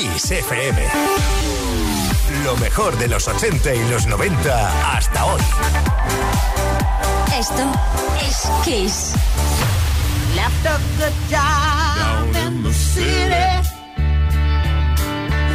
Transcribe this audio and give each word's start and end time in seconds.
Kiss 0.00 0.30
FM. 0.30 0.82
Lo 2.42 2.56
mejor 2.56 2.96
de 2.96 3.06
los 3.06 3.28
80 3.28 3.74
y 3.74 3.90
los 3.90 4.06
90 4.06 4.96
hasta 4.96 5.26
hoy. 5.26 5.42
Esto 7.38 7.70
es 8.22 8.48
Kiss. 8.64 9.12
Left 10.34 10.66
a 10.66 10.78
good 10.96 11.12
job 11.28 12.46
in 12.46 12.62
the 12.62 12.72
city. 12.72 13.68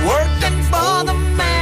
Working 0.05 0.63
for 0.65 1.05
the 1.05 1.13
man. 1.13 1.54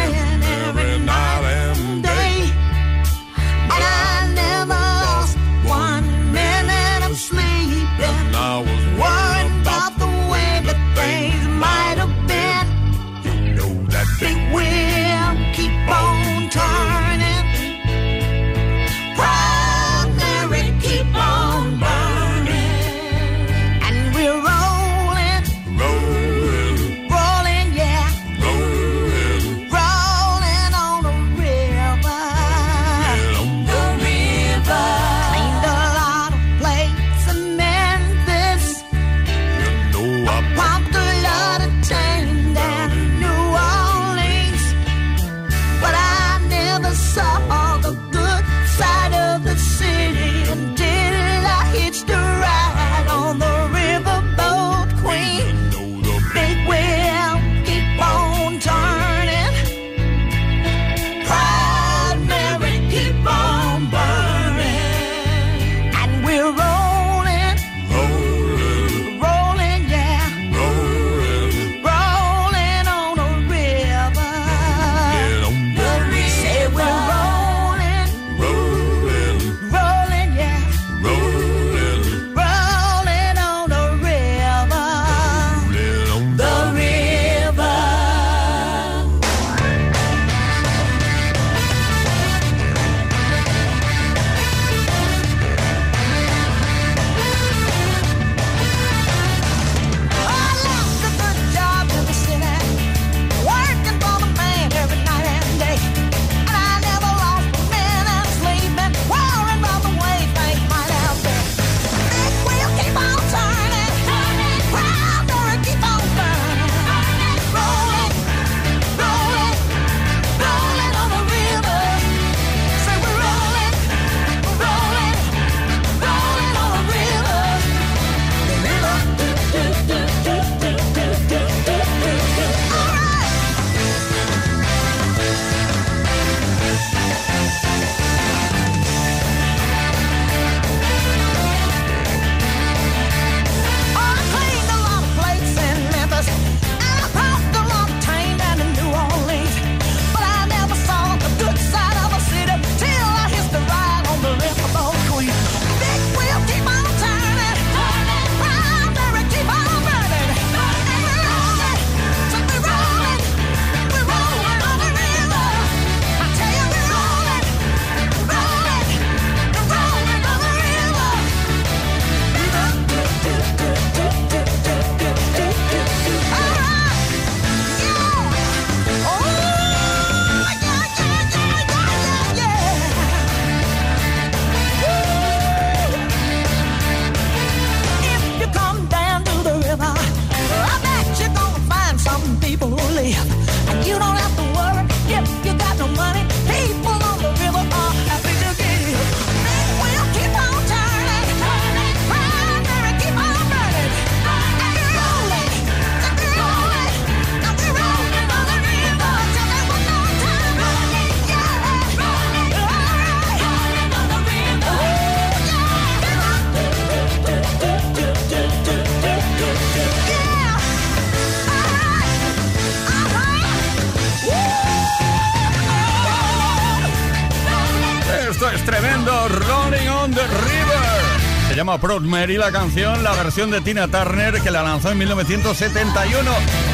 Rosemary, 232.00 232.38
la 232.38 232.52
canción, 232.52 233.04
la 233.04 233.12
versión 233.12 233.52
de 233.52 233.62
Tina 233.62 233.88
Turner 233.88 234.42
que 234.42 234.50
la 234.50 234.64
lanzó 234.64 234.92
en 234.92 234.98
1971, 234.98 236.32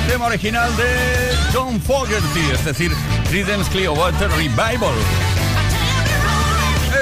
tema 0.07 0.27
original 0.27 0.74
de 0.77 1.36
John 1.54 1.81
Fogerty, 1.81 2.39
es 2.54 2.63
decir, 2.63 2.89
Creedence 3.27 3.69
Clearwater 3.69 4.30
Revival. 4.31 4.94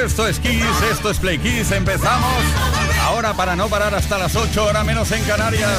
Esto 0.04 0.28
es 0.28 0.40
Kiss, 0.40 0.64
esto 0.92 1.12
es 1.12 1.20
Play 1.20 1.38
Kiss, 1.38 1.72
empezamos 1.72 2.34
ahora 3.04 3.36
para 3.36 3.56
no 3.56 3.68
parar 3.68 3.94
hasta 3.94 4.18
las 4.18 4.36
8 4.36 4.66
horas 4.66 4.84
menos 4.84 5.12
en 5.12 5.24
Canarias. 5.26 5.70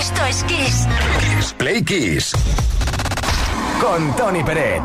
Esto 0.00 0.24
es 0.24 0.42
Kiss. 0.44 0.86
Kiss 1.20 1.54
Play 1.56 1.84
Kiss 1.84 2.35
con 3.86 4.16
Tony 4.16 4.42
Peret. 4.42 4.82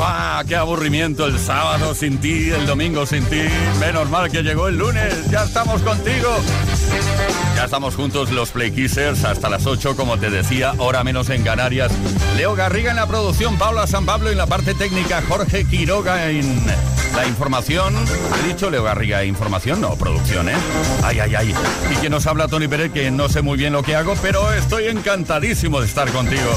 ¡Ah, 0.00 0.42
qué 0.46 0.56
aburrimiento 0.56 1.26
el 1.26 1.38
sábado 1.38 1.94
sin 1.94 2.18
ti, 2.18 2.50
el 2.50 2.66
domingo 2.66 3.06
sin 3.06 3.24
ti! 3.26 3.42
Menos 3.78 4.10
mal 4.10 4.30
que 4.30 4.42
llegó 4.42 4.68
el 4.68 4.76
lunes, 4.76 5.30
ya 5.30 5.44
estamos 5.44 5.80
contigo. 5.82 6.28
Ya 7.56 7.64
estamos 7.64 7.96
juntos 7.96 8.30
los 8.30 8.50
Play 8.50 8.70
Kissers 8.70 9.24
hasta 9.24 9.48
las 9.48 9.66
8, 9.66 9.96
como 9.96 10.18
te 10.18 10.28
decía, 10.28 10.74
hora 10.78 11.02
menos 11.04 11.30
en 11.30 11.42
Canarias. 11.42 11.90
Leo 12.36 12.54
Garriga 12.54 12.90
en 12.90 12.96
la 12.96 13.06
producción, 13.06 13.56
Paula 13.56 13.86
San 13.86 14.04
Pablo 14.04 14.30
en 14.30 14.36
la 14.36 14.46
parte 14.46 14.74
técnica, 14.74 15.22
Jorge 15.26 15.64
Quiroga 15.64 16.30
en 16.30 16.62
la 17.16 17.26
información. 17.26 17.94
He 18.38 18.48
dicho 18.48 18.68
Leo 18.68 18.84
Garriga, 18.84 19.24
información, 19.24 19.80
no, 19.80 19.96
producción, 19.96 20.50
¿eh? 20.50 20.56
Ay, 21.02 21.18
ay, 21.20 21.34
ay. 21.34 21.54
Y 21.90 21.94
quien 21.96 22.12
nos 22.12 22.26
habla, 22.26 22.46
Tony 22.46 22.68
Pérez, 22.68 22.92
que 22.92 23.10
no 23.10 23.30
sé 23.30 23.40
muy 23.40 23.56
bien 23.56 23.72
lo 23.72 23.82
que 23.82 23.96
hago, 23.96 24.14
pero 24.20 24.52
estoy 24.52 24.88
encantadísimo 24.88 25.80
de 25.80 25.86
estar 25.86 26.10
contigo. 26.10 26.50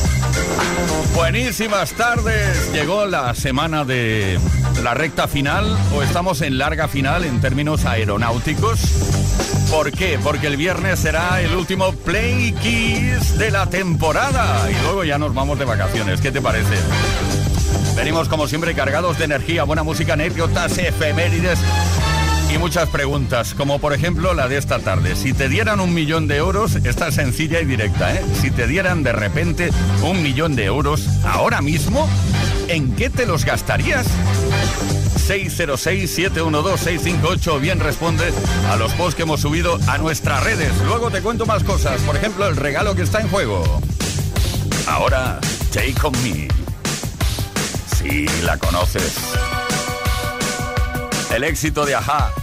Buenísimas 1.16 1.94
tardes. 1.94 2.74
Llegó 2.74 3.06
la 3.06 3.34
semana 3.36 3.86
de 3.86 4.38
la 4.84 4.94
recta 4.94 5.28
final, 5.28 5.78
o 5.94 6.04
estamos 6.04 6.42
en 6.42 6.58
larga 6.58 6.88
final 6.88 7.24
en 7.26 7.42
términos 7.42 7.86
aeronáuticos. 7.86 8.80
¿Por 9.70 9.92
qué? 9.92 10.20
Porque 10.22 10.48
el 10.48 10.58
viernes 10.58 11.00
será 11.00 11.42
el 11.42 11.54
último 11.56 11.92
Play 11.92 12.54
Kiss 12.54 13.38
de 13.38 13.52
la 13.52 13.68
temporada. 13.68 14.70
Y 14.70 14.82
luego 14.84 15.04
ya 15.04 15.18
nos 15.18 15.34
vamos 15.34 15.60
de 15.60 15.66
vacaciones. 15.66 16.22
¿Qué 16.22 16.32
te 16.32 16.42
parece? 16.42 16.76
Venimos 17.96 18.30
como 18.30 18.48
siempre 18.48 18.74
cargados 18.74 19.18
de 19.18 19.26
energía, 19.26 19.64
buena 19.64 19.84
música, 19.84 20.14
anécdotas, 20.14 20.78
efemérides 20.78 21.60
y 22.54 22.58
muchas 22.58 22.90
preguntas, 22.90 23.54
como 23.54 23.80
por 23.80 23.94
ejemplo 23.94 24.34
la 24.34 24.48
de 24.48 24.58
esta 24.58 24.80
tarde. 24.80 25.16
Si 25.16 25.34
te 25.34 25.50
dieran 25.50 25.80
un 25.80 25.94
millón 25.94 26.28
de 26.28 26.38
euros, 26.38 26.76
esta 26.84 27.10
es 27.10 27.16
sencilla 27.16 27.60
y 27.60 27.66
directa, 27.66 28.16
¿eh? 28.16 28.24
Si 28.42 28.50
te 28.50 28.68
dieran 28.68 29.04
de 29.04 29.12
repente 29.12 29.70
un 30.02 30.24
millón 30.24 30.56
de 30.56 30.66
euros 30.66 31.08
ahora 31.26 31.62
mismo, 31.62 32.10
¿en 32.68 32.96
qué 32.96 33.10
te 33.10 33.26
los 33.26 33.46
gastarías? 33.46 34.08
606-712-658 35.30 37.60
bien 37.60 37.80
responde 37.80 38.34
a 38.68 38.76
los 38.78 38.92
posts 38.94 39.14
que 39.14 39.22
hemos 39.22 39.42
subido 39.42 39.78
a 39.88 40.00
nuestras 40.00 40.44
redes. 40.44 40.72
Luego 40.88 41.12
te 41.12 41.22
cuento 41.22 41.46
más 41.46 41.64
cosas, 41.64 42.02
por 42.02 42.16
ejemplo 42.16 42.48
el 42.48 42.56
regalo 42.56 42.96
que 42.96 43.04
está 43.04 43.22
en 43.22 43.30
juego. 43.30 43.80
Ahora, 44.88 45.40
Take 45.72 45.94
On 46.02 46.14
Me. 46.24 46.48
Si 47.96 48.26
la 48.42 48.58
conoces. 48.58 49.20
El 51.32 51.44
éxito 51.44 51.86
de 51.86 51.94
Aja. 51.94 52.34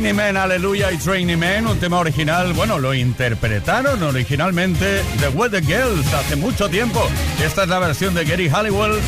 It's 0.00 0.06
Raining 0.06 0.16
Men, 0.16 0.36
aleluya, 0.38 0.90
It's 0.92 1.04
Raining 1.04 1.38
Men, 1.38 1.66
un 1.66 1.78
tema 1.78 1.98
original, 1.98 2.54
bueno, 2.54 2.78
lo 2.78 2.94
interpretaron 2.94 4.02
originalmente 4.02 5.02
The 5.18 5.28
Weather 5.28 5.62
Girls 5.62 6.10
hace 6.14 6.36
mucho 6.36 6.70
tiempo. 6.70 7.06
Esta 7.44 7.64
es 7.64 7.68
la 7.68 7.78
versión 7.80 8.14
de 8.14 8.24
Gary 8.24 8.48
Halliwell 8.48 8.98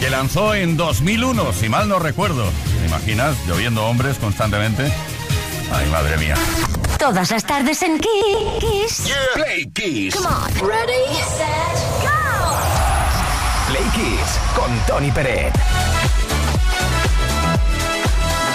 que 0.00 0.10
lanzó 0.10 0.54
en 0.54 0.76
2001, 0.76 1.50
si 1.54 1.70
mal 1.70 1.88
no 1.88 1.98
recuerdo. 1.98 2.44
¿Te 2.78 2.86
imaginas? 2.88 3.34
Lloviendo 3.46 3.86
hombres 3.86 4.18
constantemente. 4.18 4.92
Ay, 5.72 5.88
madre 5.90 6.18
mía. 6.18 6.34
Todas 6.98 7.30
las 7.30 7.42
tardes 7.46 7.80
en 7.80 7.98
Ki- 7.98 8.08
Kiss. 8.60 9.10
Play 9.36 9.64
Kiss. 9.72 10.14
Come 10.14 10.26
on. 10.28 10.68
Ready, 10.68 11.06
set, 11.38 12.02
go. 12.02 12.58
Play 13.70 13.84
Kiss 13.94 14.38
con 14.54 14.78
Tony 14.86 15.10
Peret. 15.10 15.54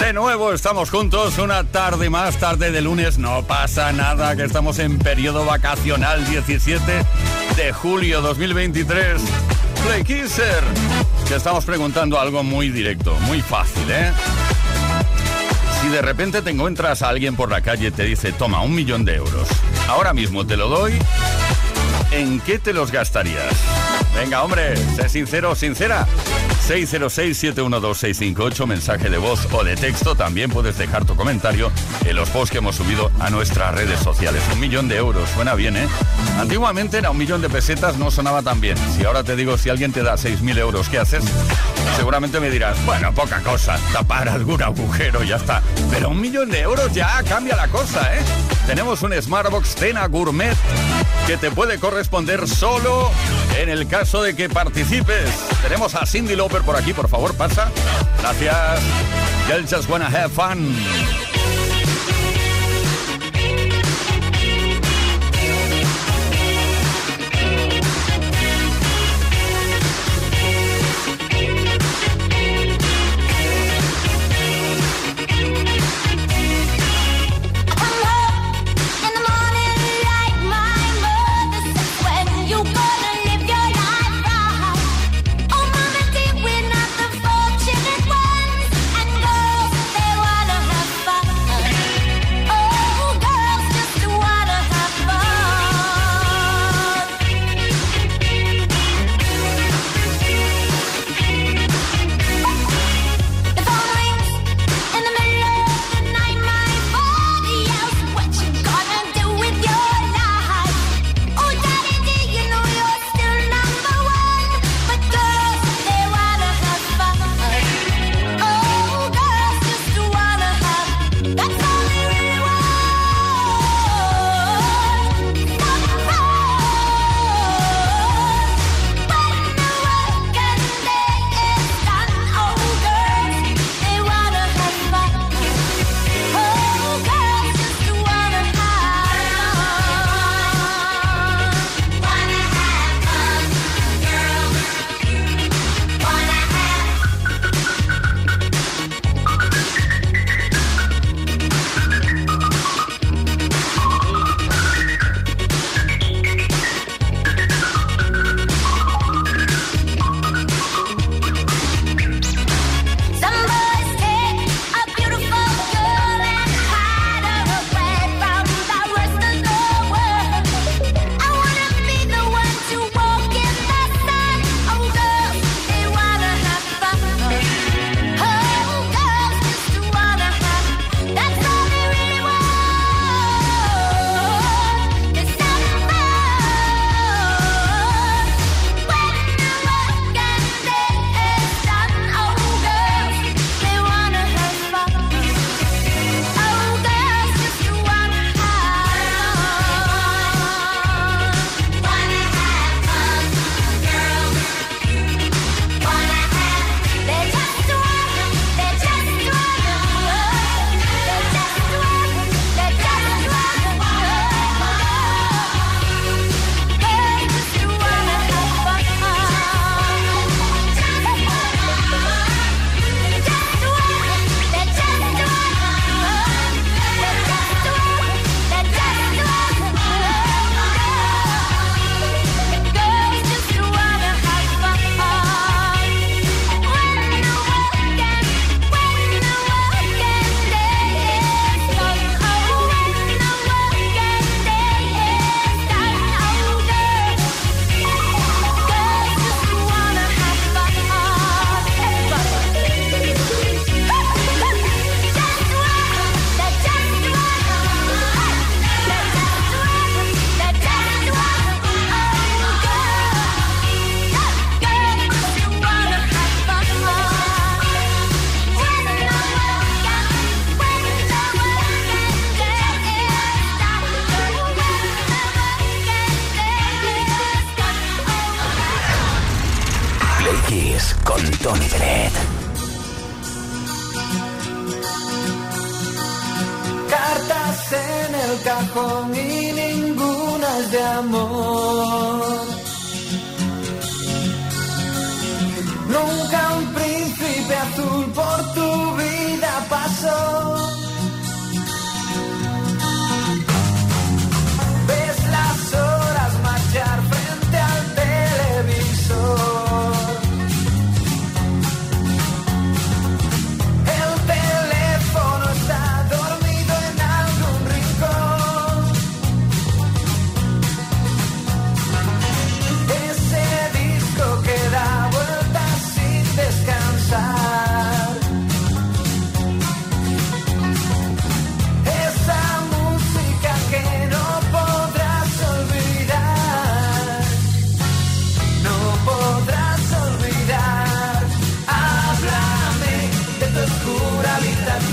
De 0.00 0.14
nuevo 0.14 0.52
estamos 0.52 0.90
juntos, 0.90 1.38
una 1.38 1.62
tarde 1.62 2.08
más, 2.08 2.38
tarde 2.38 2.70
de 2.70 2.80
lunes, 2.80 3.18
no 3.18 3.42
pasa 3.46 3.92
nada, 3.92 4.34
que 4.34 4.44
estamos 4.44 4.78
en 4.78 4.98
periodo 4.98 5.44
vacacional 5.44 6.26
17 6.26 7.04
de 7.56 7.72
julio 7.72 8.22
2023. 8.22 9.20
Play 9.84 10.02
Kisser, 10.02 10.64
que 11.28 11.34
estamos 11.36 11.64
preguntando 11.66 12.18
algo 12.18 12.42
muy 12.42 12.70
directo, 12.70 13.14
muy 13.20 13.42
fácil, 13.42 13.88
¿eh? 13.90 14.10
Si 15.82 15.88
de 15.88 16.02
repente 16.02 16.42
te 16.42 16.50
encuentras 16.50 17.02
a 17.02 17.10
alguien 17.10 17.36
por 17.36 17.50
la 17.50 17.60
calle 17.60 17.88
y 17.88 17.90
te 17.90 18.04
dice, 18.04 18.32
toma 18.32 18.62
un 18.62 18.74
millón 18.74 19.04
de 19.04 19.16
euros, 19.16 19.48
ahora 19.86 20.12
mismo 20.12 20.46
te 20.46 20.56
lo 20.56 20.68
doy, 20.68 20.98
¿en 22.10 22.40
qué 22.40 22.58
te 22.58 22.72
los 22.72 22.90
gastarías? 22.92 23.54
Venga, 24.14 24.42
hombre, 24.42 24.76
sé 24.96 25.08
sincero, 25.08 25.54
sincera. 25.54 26.06
606-712-658, 26.68 28.66
mensaje 28.66 29.08
de 29.08 29.18
voz 29.18 29.48
o 29.52 29.64
de 29.64 29.76
texto. 29.76 30.14
También 30.14 30.50
puedes 30.50 30.76
dejar 30.78 31.04
tu 31.04 31.16
comentario 31.16 31.72
en 32.04 32.16
los 32.16 32.28
posts 32.30 32.50
que 32.50 32.58
hemos 32.58 32.76
subido 32.76 33.10
a 33.18 33.30
nuestras 33.30 33.74
redes 33.74 33.98
sociales. 34.00 34.42
Un 34.52 34.60
millón 34.60 34.88
de 34.88 34.96
euros, 34.96 35.28
suena 35.30 35.54
bien, 35.54 35.76
¿eh? 35.76 35.88
Antiguamente 36.38 36.98
era 36.98 37.10
un 37.10 37.18
millón 37.18 37.40
de 37.40 37.48
pesetas, 37.48 37.96
no 37.96 38.10
sonaba 38.10 38.42
tan 38.42 38.60
bien. 38.60 38.76
Si 38.96 39.04
ahora 39.04 39.24
te 39.24 39.36
digo, 39.36 39.56
si 39.56 39.70
alguien 39.70 39.92
te 39.92 40.02
da 40.02 40.14
6.000 40.14 40.58
euros, 40.58 40.88
¿qué 40.88 40.98
haces? 40.98 41.24
Seguramente 41.96 42.40
me 42.40 42.50
dirás, 42.50 42.76
bueno, 42.84 43.12
poca 43.14 43.40
cosa, 43.40 43.78
tapar 43.92 44.28
algún 44.28 44.62
agujero, 44.62 45.22
ya 45.22 45.36
está. 45.36 45.62
Pero 45.90 46.10
un 46.10 46.20
millón 46.20 46.50
de 46.50 46.60
euros 46.60 46.92
ya 46.92 47.22
cambia 47.24 47.56
la 47.56 47.68
cosa, 47.68 48.14
¿eh? 48.14 48.20
Tenemos 48.66 49.02
un 49.02 49.12
Smartbox 49.20 49.74
Cena 49.74 50.06
Gourmet 50.06 50.56
que 51.26 51.36
te 51.36 51.50
puede 51.50 51.78
corresponder 51.78 52.48
solo 52.48 53.10
en 53.58 53.68
el 53.68 53.86
caso 53.88 54.22
de 54.22 54.34
que 54.34 54.48
participes. 54.48 55.30
Tenemos 55.62 55.94
a 55.94 56.06
Cindy 56.06 56.36
Lauper 56.36 56.62
por 56.62 56.76
aquí, 56.76 56.92
por 56.92 57.08
favor, 57.08 57.34
pasa. 57.34 57.70
Gracias. 58.20 58.80
Just 59.68 59.88
wanna 59.90 60.06
have 60.06 60.30
fun. 60.30 60.74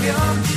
champion. 0.08 0.47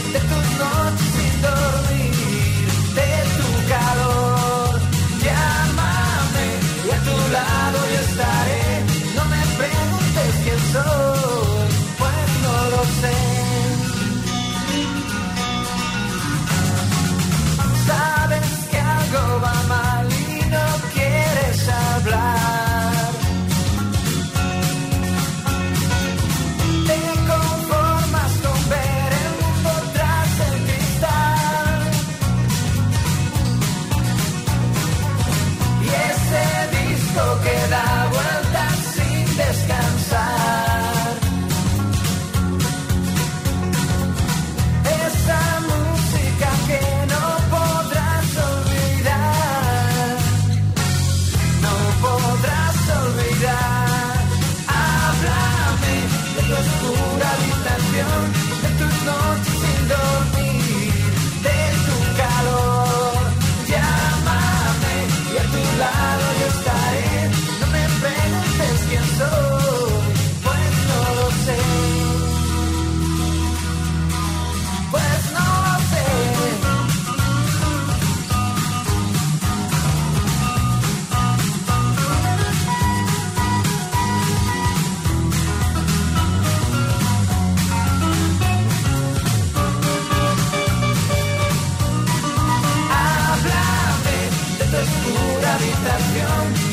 Habitación, 95.55 96.70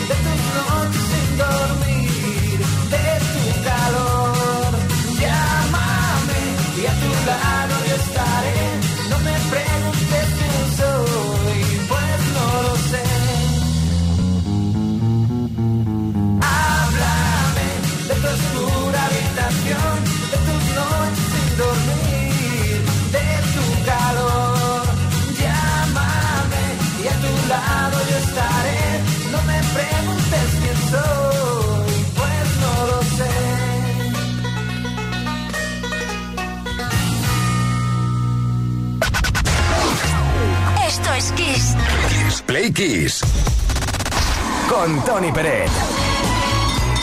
Con 44.69 45.03
Tony 45.07 45.33
Peret. 45.33 45.71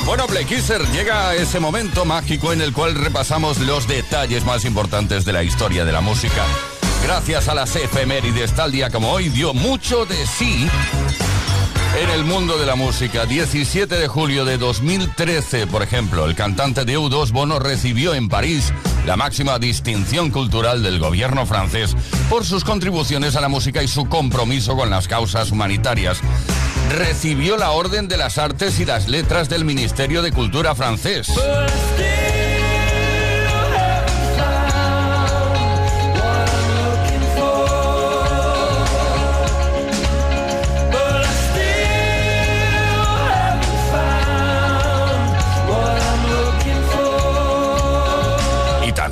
Bueno, 0.06 0.28
Play 0.28 0.46
Kisser, 0.46 0.80
llega 0.92 1.34
ese 1.34 1.60
momento 1.60 2.06
mágico 2.06 2.54
en 2.54 2.62
el 2.62 2.72
cual 2.72 2.94
repasamos 2.94 3.58
los 3.60 3.88
detalles 3.88 4.46
más 4.46 4.64
importantes 4.64 5.26
de 5.26 5.34
la 5.34 5.42
historia 5.42 5.84
de 5.84 5.92
la 5.92 6.02
música. 6.02 6.46
Gracias 7.04 7.48
a 7.48 7.56
las 7.56 7.76
efemérides, 7.76 8.54
tal 8.54 8.72
día 8.72 8.92
como 8.92 9.12
hoy 9.12 9.30
dio 9.30 9.56
mucho 9.56 10.06
de 10.06 10.28
sí 10.28 10.68
en 12.00 12.10
el 12.12 12.26
mundo 12.26 12.60
de 12.60 12.68
la 12.68 12.76
música. 12.76 13.26
17 13.26 13.96
de 13.96 14.08
julio 14.08 14.46
de 14.46 14.60
2013, 14.60 15.66
por 15.66 15.82
ejemplo, 15.82 16.26
el 16.26 16.36
cantante 16.36 16.86
de 16.86 16.96
U2 16.96 17.32
Bono 17.32 17.58
recibió 17.58 18.14
en 18.14 18.30
París 18.30 18.72
la 19.06 19.16
máxima 19.16 19.60
distinción 19.60 20.32
cultural 20.32 20.82
del 20.82 21.00
gobierno 21.00 21.46
francés 21.46 21.96
por 22.30 22.46
sus 22.46 22.64
contribuciones 22.64 23.36
a 23.36 23.42
la 23.42 23.50
música 23.50 23.84
y 23.84 23.88
su 23.88 24.10
compromiso 24.10 24.76
con 24.76 24.90
las 24.90 25.08
causas 25.08 25.52
humanitarias. 25.52 26.20
Recibió 26.92 27.58
la 27.58 27.72
Orden 27.72 28.08
de 28.08 28.18
las 28.18 28.38
Artes 28.38 28.80
y 28.80 28.86
las 28.86 29.08
Letras 29.08 29.50
del 29.50 29.66
Ministerio 29.66 30.22
de 30.22 30.32
Cultura 30.32 30.76
francés. 30.76 31.28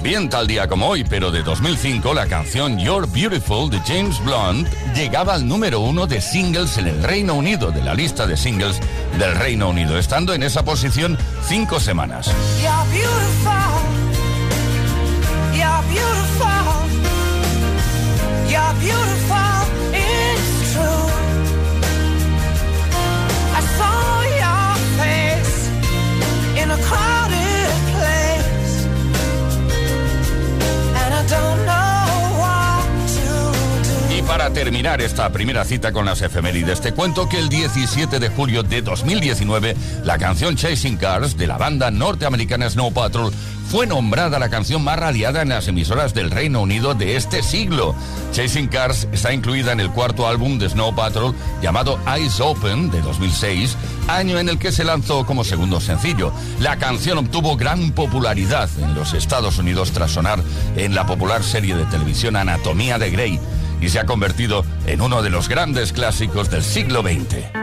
También 0.04 0.28
tal 0.28 0.48
día 0.48 0.68
como 0.68 0.90
hoy, 0.90 1.06
pero 1.06 1.32
de 1.32 1.44
2005, 1.44 2.14
la 2.14 2.28
canción 2.28 2.78
You're 2.78 3.08
Beautiful 3.08 3.70
de 3.70 3.80
James 3.86 4.22
Blunt 4.22 4.68
llegaba 4.94 5.34
al 5.34 5.48
número 5.48 5.80
uno 5.80 6.08
de 6.08 6.20
singles 6.20 6.78
en 6.78 6.88
el 6.88 7.02
Reino 7.02 7.36
Unido, 7.36 7.72
de 7.72 7.82
la 7.82 7.94
lista 7.94 8.28
de 8.28 8.36
singles 8.36 8.82
del 9.18 9.34
Reino 9.34 9.70
Unido, 9.70 9.98
estando 9.98 10.34
en 10.34 10.44
esa 10.44 10.66
posición 10.66 11.18
cinco 11.48 11.80
semanas. 11.80 12.30
para 34.34 34.50
terminar 34.50 35.00
esta 35.00 35.32
primera 35.32 35.64
cita 35.64 35.92
con 35.92 36.06
las 36.06 36.24
efemérides, 36.24 36.82
te 36.82 36.92
cuento 36.92 37.30
que 37.30 37.38
el 37.38 37.50
17 37.50 38.18
de 38.18 38.30
julio 38.30 38.64
de 38.64 38.82
2019, 38.82 39.76
la 40.06 40.18
canción 40.18 40.56
Chasing 40.56 40.98
Cars 40.98 41.38
de 41.38 41.46
la 41.46 41.60
banda 41.60 41.92
norteamericana 41.92 42.68
Snow 42.68 42.92
Patrol 42.92 43.32
fue 43.70 43.86
nombrada 43.86 44.40
la 44.40 44.50
canción 44.50 44.84
más 44.84 44.98
radiada 44.98 45.44
en 45.44 45.50
las 45.50 45.68
emisoras 45.68 46.16
del 46.16 46.32
Reino 46.32 46.64
Unido 46.64 46.96
de 46.96 47.16
este 47.16 47.44
siglo. 47.44 47.94
Chasing 48.32 48.70
Cars 48.70 49.08
está 49.12 49.34
incluida 49.34 49.72
en 49.72 49.80
el 49.80 49.92
cuarto 49.92 50.28
álbum 50.28 50.58
de 50.58 50.68
Snow 50.68 50.96
Patrol 50.96 51.36
llamado 51.62 52.00
Eyes 52.08 52.40
Open 52.40 52.90
de 52.90 53.02
2006, 53.02 53.78
año 54.08 54.40
en 54.40 54.50
el 54.50 54.58
que 54.58 54.72
se 54.72 54.84
lanzó 54.84 55.28
como 55.28 55.44
segundo 55.44 55.80
sencillo. 55.80 56.34
La 56.60 56.78
canción 56.78 57.20
obtuvo 57.20 57.56
gran 57.56 57.92
popularidad 57.92 58.68
en 58.80 58.96
los 58.96 59.14
Estados 59.14 59.60
Unidos 59.60 59.92
tras 59.92 60.10
sonar 60.10 60.40
en 60.76 60.96
la 60.96 61.06
popular 61.06 61.44
serie 61.44 61.76
de 61.76 61.86
televisión 61.86 62.36
Anatomía 62.36 62.98
de 62.98 63.12
Grey 63.12 63.40
y 63.84 63.90
se 63.90 64.00
ha 64.00 64.06
convertido 64.06 64.66
en 64.88 65.02
uno 65.02 65.22
de 65.22 65.30
los 65.30 65.50
grandes 65.50 65.92
clásicos 65.92 66.50
del 66.50 66.64
siglo 66.64 67.02
XX. 67.02 67.63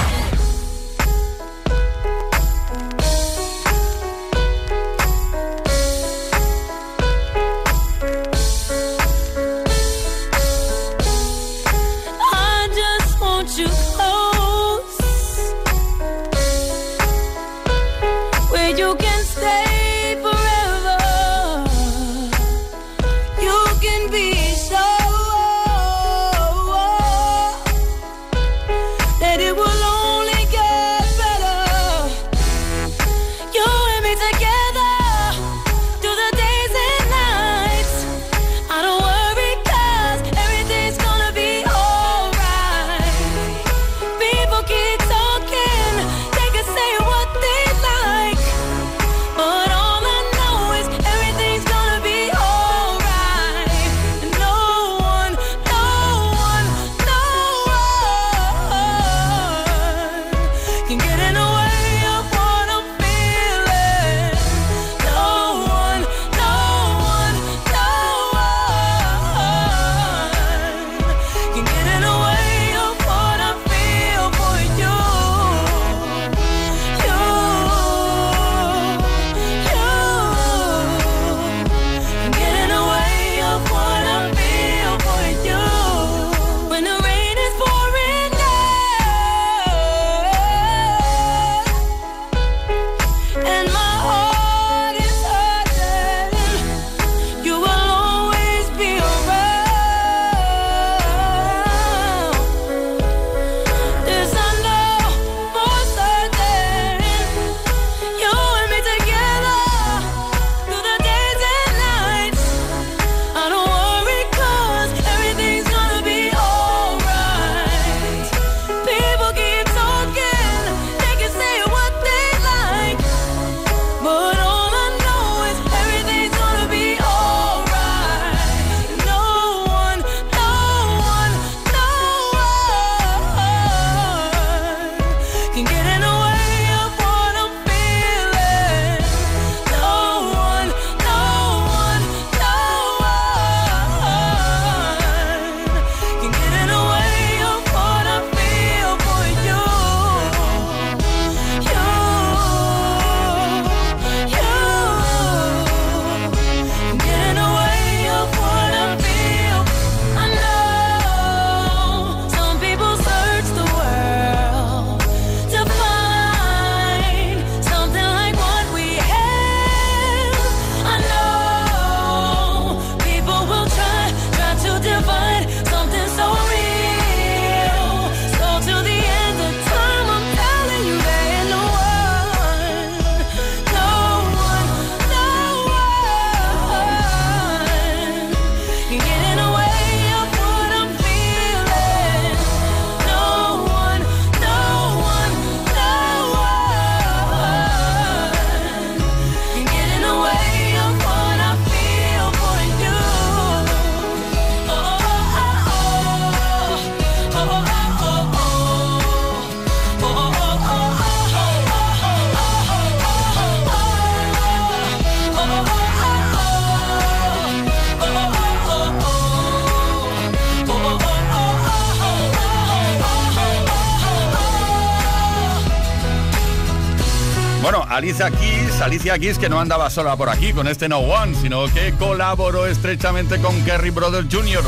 Bueno, 227.61 227.85
Alicia 227.87 228.31
Keys, 228.31 228.81
Alicia 228.81 229.19
Keys 229.19 229.37
que 229.37 229.47
no 229.47 229.59
andaba 229.59 229.89
sola 229.91 230.15
por 230.15 230.29
aquí 230.29 230.51
con 230.51 230.67
este 230.67 230.89
No 230.89 230.97
One, 230.99 231.35
sino 231.35 231.65
que 231.67 231.93
colaboró 231.93 232.65
estrechamente 232.65 233.39
con 233.39 233.61
Kerry 233.63 233.91
Brothers 233.91 234.27
Jr. 234.31 234.63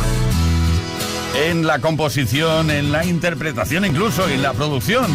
en 1.43 1.65
la 1.65 1.79
composición, 1.79 2.69
en 2.69 2.91
la 2.91 3.03
interpretación 3.03 3.86
incluso, 3.86 4.29
en 4.29 4.43
la 4.43 4.53
producción. 4.53 5.08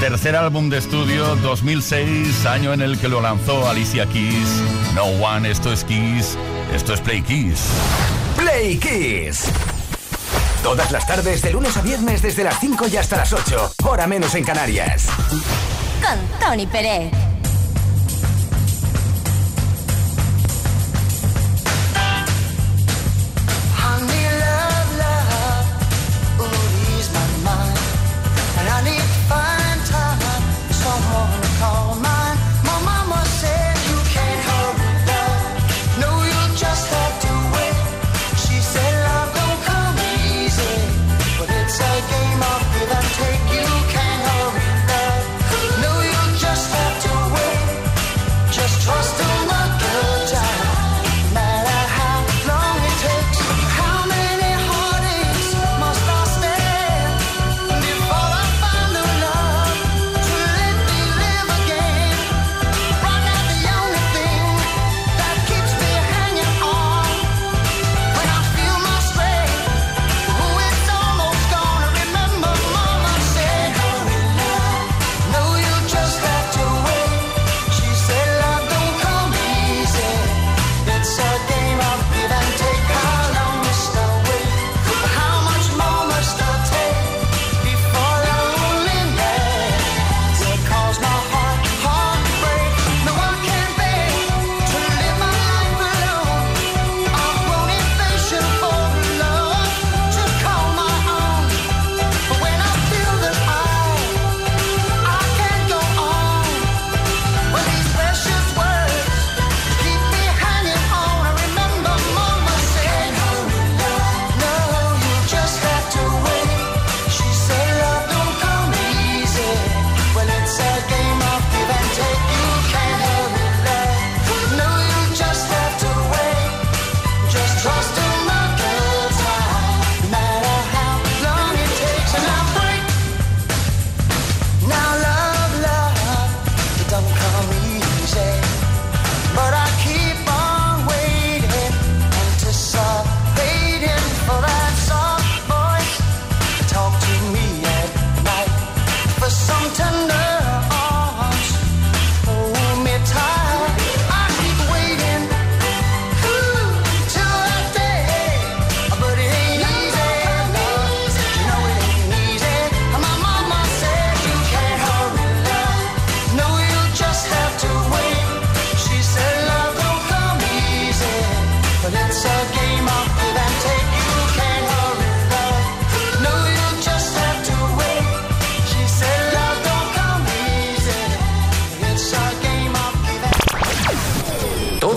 Tercer 0.00 0.36
álbum 0.36 0.70
de 0.70 0.78
estudio 0.78 1.34
2006, 1.36 2.46
año 2.46 2.72
en 2.72 2.82
el 2.82 2.96
que 2.98 3.08
lo 3.08 3.20
lanzó 3.20 3.68
Alicia 3.68 4.06
Keys. 4.06 4.62
No 4.94 5.06
One, 5.06 5.50
esto 5.50 5.72
es 5.72 5.82
Keys, 5.82 6.38
esto 6.72 6.94
es 6.94 7.00
Play 7.00 7.22
Keys. 7.22 7.60
Play 8.36 8.78
Keys. 8.78 9.46
Todas 10.62 10.92
las 10.92 11.04
tardes, 11.08 11.42
de 11.42 11.52
lunes 11.52 11.76
a 11.76 11.82
viernes, 11.82 12.22
desde 12.22 12.44
las 12.44 12.60
5 12.60 12.86
y 12.86 12.96
hasta 12.96 13.16
las 13.16 13.32
8, 13.32 13.74
hora 13.84 14.06
menos 14.06 14.36
en 14.36 14.44
Canarias 14.44 15.08
con 16.00 16.18
Tony 16.40 16.66
Pérez. 16.66 17.27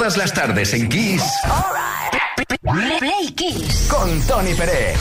Todas 0.02 0.18
las 0.18 0.34
tardes 0.34 0.74
en 0.74 0.90
Kiss. 0.90 1.24
Play 2.98 3.34
Kiss. 3.36 3.88
Con 3.88 4.20
Tony 4.26 4.56
Pérez. 4.56 4.98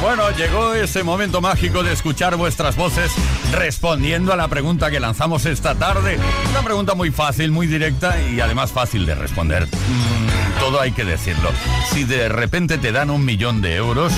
Bueno, 0.00 0.30
llegó 0.30 0.72
ese 0.72 1.02
momento 1.02 1.40
mágico 1.40 1.82
de 1.82 1.92
escuchar 1.92 2.36
vuestras 2.36 2.76
voces 2.76 3.10
respondiendo 3.50 4.32
a 4.32 4.36
la 4.36 4.46
pregunta 4.46 4.88
que 4.88 5.00
lanzamos 5.00 5.46
esta 5.46 5.74
tarde. 5.74 6.16
Una 6.52 6.62
pregunta 6.62 6.94
muy 6.94 7.10
fácil, 7.10 7.50
muy 7.50 7.66
directa 7.66 8.14
y 8.22 8.38
además 8.38 8.70
fácil 8.70 9.04
de 9.04 9.16
responder. 9.16 9.66
Mm, 9.66 10.60
todo 10.60 10.80
hay 10.80 10.92
que 10.92 11.04
decirlo. 11.04 11.50
Si 11.90 12.04
de 12.04 12.28
repente 12.28 12.78
te 12.78 12.92
dan 12.92 13.10
un 13.10 13.24
millón 13.24 13.60
de 13.60 13.74
euros, 13.74 14.12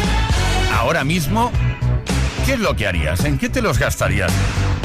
ahora 0.74 1.04
mismo, 1.04 1.50
¿qué 2.44 2.52
es 2.52 2.60
lo 2.60 2.76
que 2.76 2.86
harías? 2.86 3.24
¿En 3.24 3.38
qué 3.38 3.48
te 3.48 3.62
los 3.62 3.78
gastarías? 3.78 4.30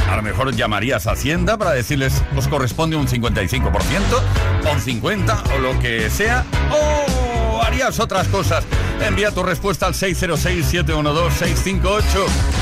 A 0.10 0.16
lo 0.16 0.24
mejor 0.24 0.56
llamarías 0.56 1.06
a 1.06 1.12
Hacienda 1.12 1.56
para 1.58 1.72
decirles, 1.72 2.24
os 2.36 2.48
corresponde 2.48 2.96
un 2.96 3.08
55% 3.08 3.62
o 4.66 4.72
un 4.72 4.80
50% 4.80 5.56
o 5.56 5.60
lo 5.60 5.80
que 5.80 6.10
sea. 6.10 6.46
O 6.72 7.62
harías 7.62 8.00
otras 8.00 8.28
cosas. 8.28 8.66
Envía 9.02 9.32
tu 9.32 9.44
respuesta 9.44 9.86
al 9.88 9.94
606-712-658. 9.94 12.04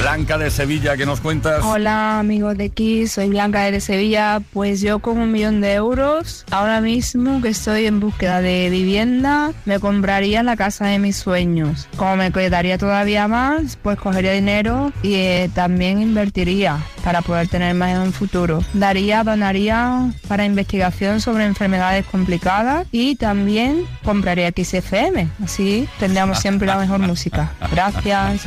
Blanca 0.02 0.38
de 0.38 0.52
Sevilla, 0.52 0.96
¿qué 0.96 1.08
nos 1.08 1.20
cuentas? 1.20 1.66
Hola 1.66 2.20
amigos 2.20 2.56
de 2.58 2.66
X, 2.66 3.14
soy 3.14 3.30
Blanca 3.30 3.72
de 3.72 3.82
Sevilla. 3.82 4.40
Pues 4.54 4.82
yo 4.82 5.00
con 5.00 5.18
un 5.18 5.32
millón 5.32 5.62
de 5.62 5.74
euros, 5.74 6.46
ahora 6.52 6.80
mismo 6.80 7.42
que 7.42 7.50
estoy 7.50 7.88
en 7.88 8.00
búsqueda 8.00 8.42
de 8.42 8.70
vivienda, 8.70 9.52
me 9.66 9.80
compraría 9.80 10.44
la 10.44 10.56
casa 10.56 10.86
de 10.86 11.00
mis 11.00 11.16
sueños. 11.18 11.88
Como 11.98 12.18
me 12.18 12.32
quedaría 12.32 12.78
todavía 12.78 13.28
más, 13.28 13.80
pues 13.82 13.98
cogería 13.98 14.34
dinero 14.34 14.92
y 15.02 15.16
eh, 15.16 15.50
también 15.56 16.00
invertiría 16.00 16.78
para 17.04 17.22
poder 17.22 17.48
tener 17.48 17.74
más 17.74 17.96
en 17.96 18.02
un 18.02 18.14
futuro. 18.14 18.64
Daría, 18.74 19.24
donaría 19.24 20.12
para 20.28 20.46
investigación 20.46 21.20
sobre 21.22 21.46
enfermedades 21.46 22.06
complicadas 22.06 22.86
y 22.92 23.16
también 23.16 23.88
compraría 24.04 24.52
XFM. 24.52 25.30
Así 25.44 25.88
siempre 26.36 26.68
la 26.68 26.78
mejor 26.78 27.00
música. 27.00 27.52
Gracias. 27.72 28.42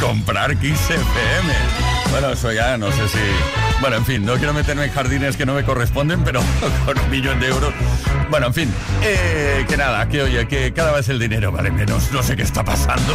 Comprar 0.00 0.56
Kiss 0.56 0.80
FM. 0.90 1.54
Bueno, 2.10 2.30
eso 2.30 2.52
ya 2.52 2.76
no 2.76 2.90
sé 2.92 3.08
si... 3.08 3.65
Bueno, 3.80 3.96
en 3.96 4.06
fin, 4.06 4.24
no 4.24 4.36
quiero 4.36 4.54
meterme 4.54 4.84
en 4.84 4.90
jardines 4.90 5.36
que 5.36 5.44
no 5.44 5.54
me 5.54 5.62
corresponden, 5.62 6.24
pero 6.24 6.40
con 6.86 6.98
un 6.98 7.10
millón 7.10 7.38
de 7.40 7.48
euros... 7.48 7.74
Bueno, 8.30 8.48
en 8.48 8.54
fin, 8.54 8.74
eh, 9.02 9.64
que 9.68 9.76
nada, 9.76 10.08
que 10.08 10.22
oye, 10.22 10.48
que 10.48 10.72
cada 10.72 10.92
vez 10.92 11.08
el 11.08 11.18
dinero 11.18 11.52
vale 11.52 11.70
menos, 11.70 12.10
no 12.10 12.22
sé 12.22 12.36
qué 12.36 12.42
está 12.42 12.64
pasando. 12.64 13.14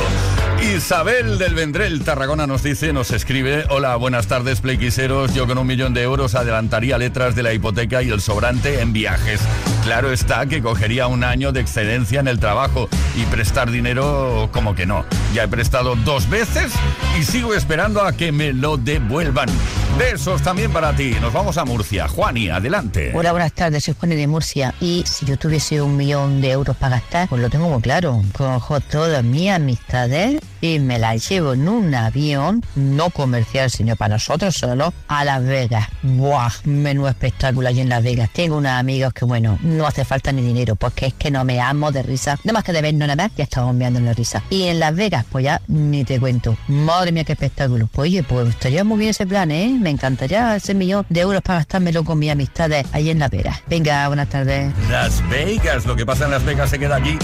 Isabel 0.61 1.37
del 1.37 1.55
Vendrell, 1.55 2.03
Tarragona, 2.03 2.47
nos 2.47 2.63
dice, 2.63 2.93
nos 2.93 3.11
escribe, 3.11 3.65
hola, 3.69 3.95
buenas 3.97 4.27
tardes, 4.27 4.61
playquiseros, 4.61 5.33
yo 5.33 5.47
con 5.47 5.57
un 5.57 5.67
millón 5.67 5.93
de 5.93 6.03
euros 6.03 6.35
adelantaría 6.35 6.97
letras 6.97 7.35
de 7.35 7.43
la 7.43 7.53
hipoteca 7.53 8.03
y 8.03 8.09
el 8.09 8.21
sobrante 8.21 8.79
en 8.79 8.93
viajes. 8.93 9.41
Claro 9.83 10.11
está 10.13 10.45
que 10.45 10.61
cogería 10.61 11.07
un 11.07 11.23
año 11.23 11.51
de 11.51 11.59
excedencia 11.59 12.19
en 12.19 12.27
el 12.27 12.39
trabajo 12.39 12.87
y 13.15 13.25
prestar 13.25 13.71
dinero 13.71 14.49
como 14.53 14.75
que 14.75 14.85
no. 14.85 15.05
Ya 15.33 15.43
he 15.43 15.47
prestado 15.47 15.95
dos 15.95 16.29
veces 16.29 16.71
y 17.19 17.23
sigo 17.23 17.55
esperando 17.55 18.03
a 18.03 18.13
que 18.13 18.31
me 18.31 18.53
lo 18.53 18.77
devuelvan. 18.77 19.49
Besos 19.97 20.41
también 20.51 20.73
para 20.73 20.93
ti. 20.93 21.15
Nos 21.21 21.31
vamos 21.31 21.57
a 21.57 21.63
Murcia. 21.63 22.09
Juani, 22.09 22.49
adelante. 22.49 23.13
Hola, 23.15 23.31
buenas 23.31 23.53
tardes, 23.53 23.85
soy 23.85 23.95
Juan 23.97 24.09
de 24.09 24.27
Murcia 24.27 24.73
y 24.81 25.01
si 25.07 25.25
yo 25.25 25.37
tuviese 25.37 25.81
un 25.81 25.95
millón 25.95 26.41
de 26.41 26.51
euros 26.51 26.75
para 26.75 26.97
gastar, 26.97 27.29
pues 27.29 27.41
lo 27.41 27.49
tengo 27.49 27.69
muy 27.69 27.81
claro. 27.81 28.21
Cojo 28.33 28.81
todas 28.81 29.23
mis 29.23 29.49
amistades 29.49 30.41
y 30.61 30.79
me 30.79 30.99
las 30.99 31.27
llevo 31.27 31.53
en 31.53 31.67
un 31.67 31.93
avión, 31.93 32.63
no 32.75 33.09
comercial, 33.09 33.69
sino 33.69 33.95
para 33.95 34.15
nosotros 34.15 34.55
solo, 34.55 34.93
a 35.07 35.25
Las 35.25 35.43
Vegas. 35.43 35.87
¡Buah! 36.03 36.51
Menú 36.65 37.07
espectáculo 37.07 37.67
allí 37.67 37.81
en 37.81 37.89
Las 37.89 38.03
Vegas. 38.03 38.29
Tengo 38.31 38.57
unos 38.57 38.71
amigos 38.71 39.13
que, 39.13 39.25
bueno, 39.25 39.57
no 39.61 39.85
hace 39.87 40.05
falta 40.05 40.31
ni 40.31 40.41
dinero, 40.41 40.75
porque 40.75 41.07
es 41.07 41.13
que 41.13 41.31
no 41.31 41.43
me 41.43 41.59
amo 41.59 41.91
de 41.91 42.03
risa. 42.03 42.37
Nada 42.43 42.53
más 42.53 42.63
que 42.63 42.73
de 42.73 42.81
vernos 42.81 43.07
nada 43.07 43.15
más, 43.15 43.31
ya 43.35 43.43
estamos 43.43 43.73
mirando 43.73 43.99
la 43.99 44.13
risa. 44.13 44.43
Y 44.49 44.63
en 44.63 44.79
Las 44.79 44.95
Vegas, 44.95 45.25
pues 45.31 45.45
ya 45.45 45.61
ni 45.67 46.03
te 46.03 46.19
cuento. 46.19 46.55
Madre 46.67 47.11
mía, 47.11 47.23
qué 47.23 47.33
espectáculo. 47.33 47.87
Pues 47.91 48.09
oye, 48.09 48.23
pues 48.23 48.49
estaría 48.49 48.83
muy 48.83 48.99
bien 48.99 49.09
ese 49.11 49.25
plan, 49.25 49.51
¿eh? 49.51 49.75
Me 49.79 49.89
encantaría 49.89 50.55
ese 50.55 50.73
millón 50.73 51.05
de 51.09 51.21
euros 51.21 51.41
para 51.41 51.59
gastármelo 51.59 52.03
con 52.03 52.19
mis 52.19 52.31
amistades 52.31 52.85
ahí 52.91 53.09
en 53.09 53.19
Las 53.19 53.31
Vegas. 53.31 53.59
Venga, 53.67 54.07
buenas 54.07 54.29
tardes. 54.29 54.73
Las 54.89 55.27
Vegas, 55.29 55.85
lo 55.85 55.95
que 55.95 56.05
pasa 56.05 56.25
en 56.25 56.31
Las 56.31 56.45
Vegas 56.45 56.69
se 56.69 56.79
queda 56.79 56.97
aquí 56.97 57.17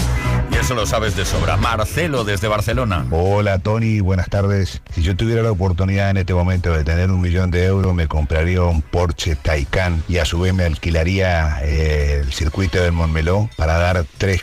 y 0.50 0.56
eso 0.56 0.74
lo 0.74 0.86
sabes 0.86 1.16
de 1.16 1.24
sobra. 1.24 1.56
Marcelo 1.56 2.24
desde 2.24 2.48
Barcelona. 2.48 3.06
Hola 3.30 3.58
Tony, 3.58 4.00
buenas 4.00 4.30
tardes. 4.30 4.80
Si 4.94 5.02
yo 5.02 5.14
tuviera 5.14 5.42
la 5.42 5.50
oportunidad 5.50 6.08
en 6.08 6.16
este 6.16 6.32
momento 6.32 6.72
de 6.72 6.82
tener 6.82 7.10
un 7.10 7.20
millón 7.20 7.50
de 7.50 7.66
euros, 7.66 7.94
me 7.94 8.08
compraría 8.08 8.62
un 8.62 8.80
Porsche 8.80 9.36
Taycan 9.36 10.02
y 10.08 10.16
a 10.16 10.24
su 10.24 10.40
vez 10.40 10.54
me 10.54 10.64
alquilaría 10.64 11.58
eh, 11.62 12.22
el 12.22 12.32
circuito 12.32 12.82
del 12.82 12.92
Montmeló 12.92 13.50
para 13.58 13.76
dar 13.76 14.06
tres 14.16 14.40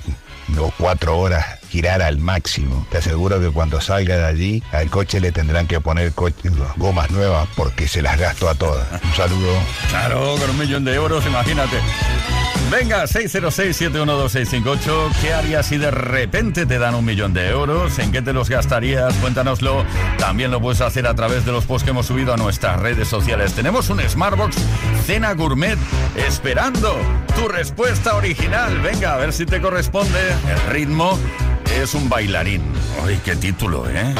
o 0.60 0.72
cuatro 0.78 1.18
horas 1.18 1.64
girar 1.70 2.01
al 2.01 2.18
máximo. 2.18 2.86
Te 2.89 2.97
aseguro 2.97 3.39
que 3.39 3.49
cuando 3.49 3.82
salga 3.82 4.18
de 4.18 4.26
allí 4.26 4.63
al 4.72 4.89
coche 4.89 5.20
le 5.20 5.32
tendrán 5.32 5.68
que 5.68 5.80
poner 5.82 6.13
gomas 6.78 7.11
nuevas 7.11 7.47
porque 7.55 7.88
se 7.88 8.01
las 8.01 8.20
gasto 8.20 8.49
a 8.49 8.55
todas. 8.55 8.88
Un 9.03 9.13
saludo. 9.13 9.53
Claro, 9.89 10.36
con 10.39 10.49
un 10.49 10.57
millón 10.57 10.86
de 10.86 10.95
euros, 10.95 11.26
imagínate. 11.26 11.78
Venga, 12.72 13.03
606-712-658. 13.03 15.11
¿Qué 15.22 15.34
harías 15.34 15.68
si 15.68 15.78
de 15.78 15.91
repente 15.91 16.66
te 16.66 16.80
dan 16.80 16.95
un 16.95 17.05
millón 17.05 17.34
de 17.34 17.49
euros? 17.49 17.99
¿En 17.99 18.11
qué 18.11 18.22
te 18.22 18.34
los 18.34 18.49
gastarías? 18.49 19.13
Cuéntanoslo. 19.16 19.86
También 20.18 20.51
lo 20.51 20.59
puedes 20.59 20.82
hacer 20.82 21.07
a 21.07 21.13
través 21.13 21.45
de 21.45 21.51
los 21.51 21.66
posts 21.66 21.84
que 21.84 21.91
hemos 21.91 22.07
subido 22.07 22.34
a 22.34 22.38
nuestras 22.38 22.80
redes 22.80 23.07
sociales. 23.07 23.53
Tenemos 23.53 23.89
un 23.89 24.01
Smartbox 24.01 24.55
Cena 25.05 25.34
Gourmet 25.34 25.78
esperando 26.16 26.97
tu 27.36 27.47
respuesta 27.47 28.16
original. 28.16 28.80
Venga, 28.80 29.13
a 29.13 29.18
ver 29.18 29.32
si 29.32 29.45
te 29.45 29.61
corresponde. 29.61 30.20
El 30.49 30.72
ritmo 30.72 31.20
es 31.72 31.93
un 31.93 32.09
bailarín. 32.09 32.61
¡Ay, 33.03 33.20
qué 33.24 33.36
título, 33.36 33.89
eh! 33.89 34.16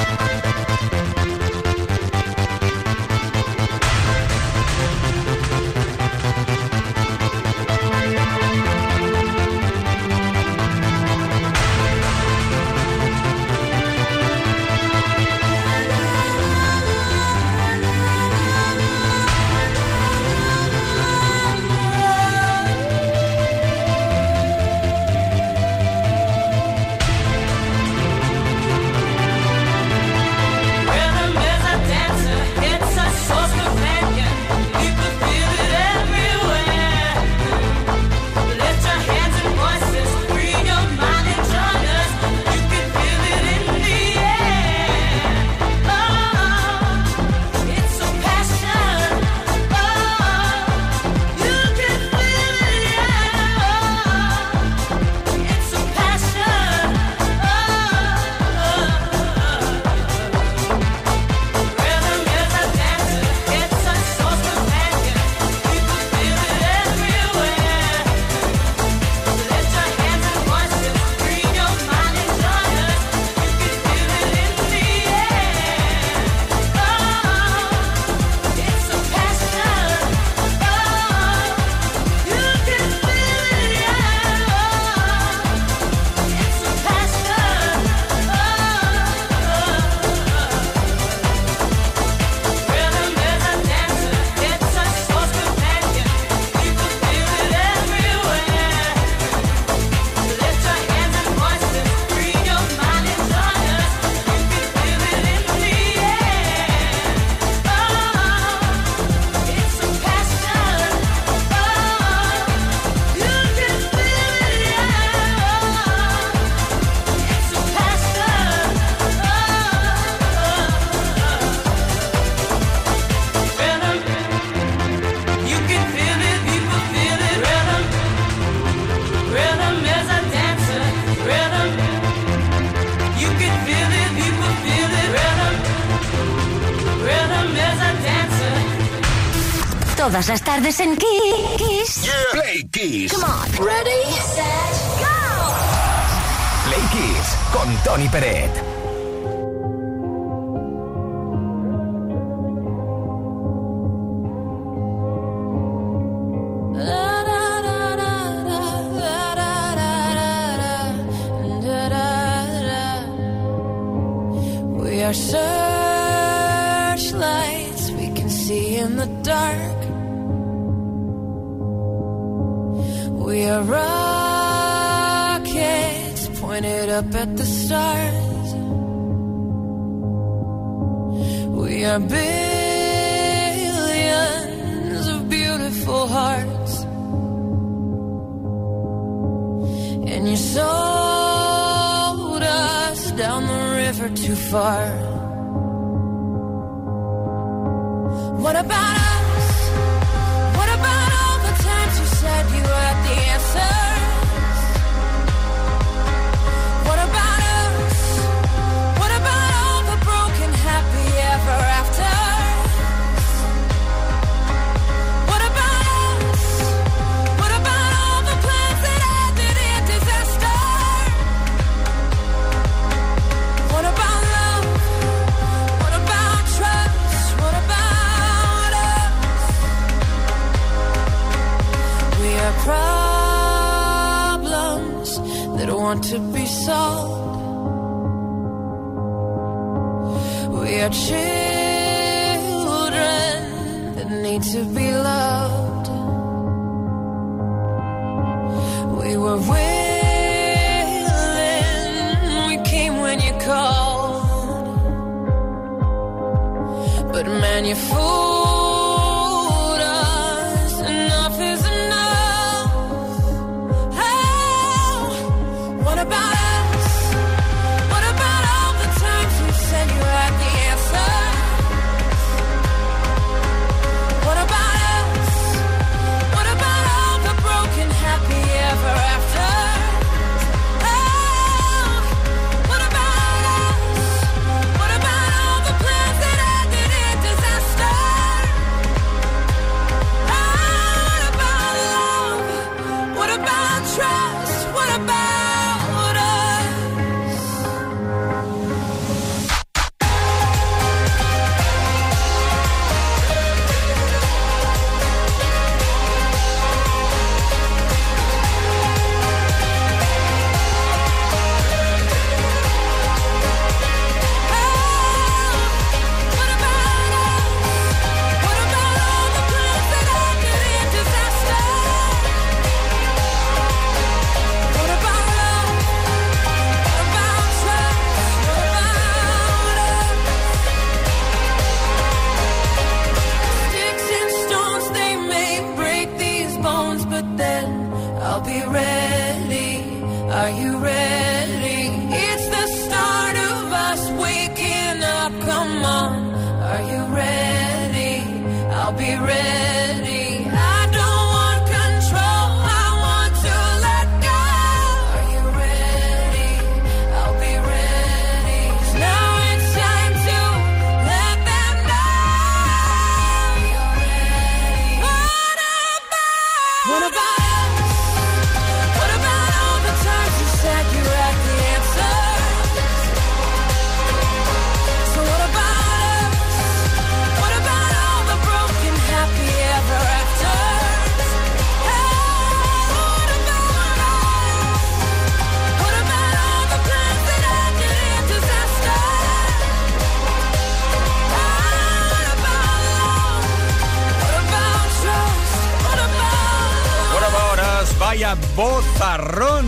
Vaya 398.06 398.38
bozarrón. 398.56 399.66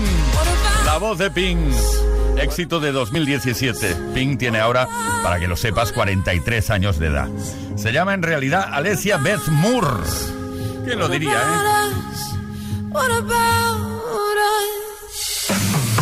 La 0.86 1.00
voz 1.00 1.18
de 1.18 1.32
Pink. 1.32 1.74
Éxito 2.38 2.80
de 2.80 2.92
2017. 2.92 3.96
Pink 4.14 4.38
tiene 4.38 4.60
ahora, 4.60 4.88
para 5.24 5.40
que 5.40 5.48
lo 5.48 5.58
sepas, 5.58 5.92
43 5.92 6.70
años 6.70 7.00
de 7.00 7.08
edad. 7.08 7.30
Se 7.76 7.92
llama 7.92 8.14
en 8.14 8.22
realidad 8.22 8.70
Alessia 8.72 9.18
Beth 9.18 9.48
Moore. 9.48 10.04
¿Quién 10.86 11.00
lo 11.00 11.10
diría, 11.10 11.34
eh? 11.34 11.96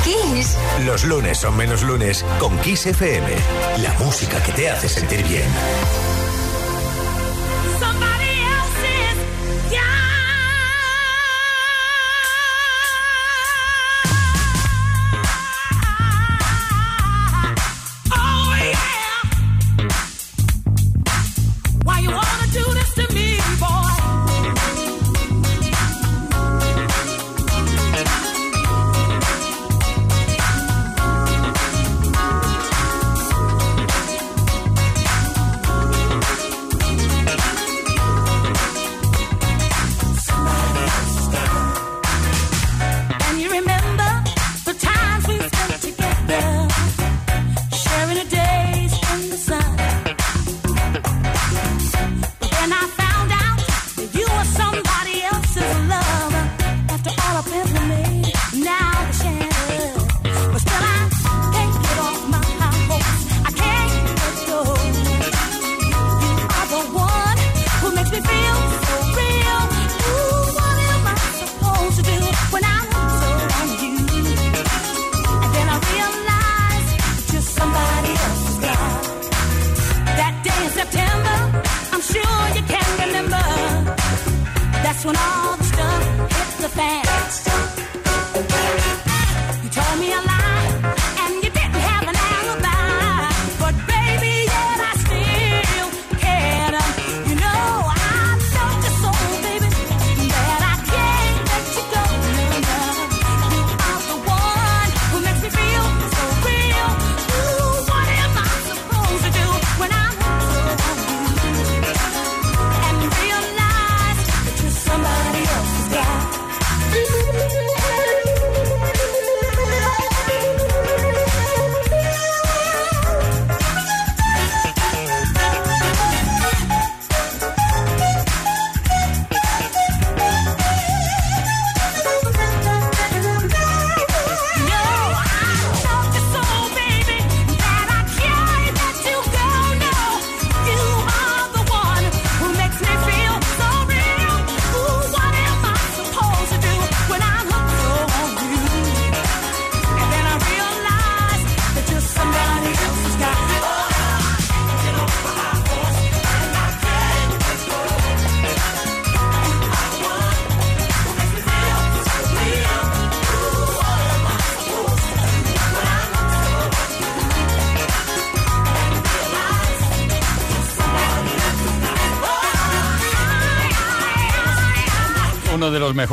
Kiss. 0.04 0.58
Los 0.86 1.06
lunes 1.06 1.38
son 1.38 1.56
menos 1.56 1.84
lunes 1.84 2.26
con 2.38 2.58
Kiss 2.60 2.86
FM. 2.86 3.30
La 3.82 3.94
música 3.94 4.44
que 4.44 4.52
te 4.52 4.70
hace 4.70 4.90
sentir 4.90 5.24
bien. 5.24 5.48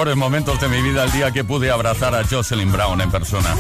mejores 0.03 0.17
momentos 0.17 0.61
de 0.61 0.67
mi 0.67 0.83
vida 0.83 1.05
el 1.05 1.13
día 1.13 1.31
que 1.31 1.45
pude 1.45 1.71
abrazar 1.71 2.13
a 2.13 2.25
Jocelyn 2.25 2.73
Brown 2.73 3.01
en 3.01 3.09
persona. 3.09 3.55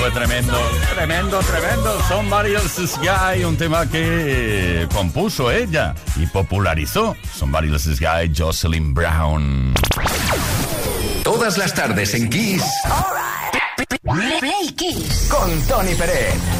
Fue 0.00 0.10
tremendo, 0.10 0.58
tremendo, 0.96 1.38
tremendo. 1.38 1.96
Somebody 2.08 2.54
else's 2.54 2.98
guy, 2.98 3.44
un 3.44 3.56
tema 3.56 3.88
que 3.88 4.88
compuso 4.92 5.48
ella 5.48 5.94
y 6.16 6.26
popularizó. 6.26 7.14
Somebody 7.32 7.68
else's 7.68 7.98
Sky 7.98 8.32
Jocelyn 8.36 8.92
Brown. 8.92 9.72
Todas 11.22 11.56
las 11.56 11.72
tardes 11.72 12.14
en 12.14 12.28
Kiss. 12.28 12.64
Kiss 14.76 15.28
con 15.30 15.62
Tony 15.68 15.94
Pérez. 15.94 16.59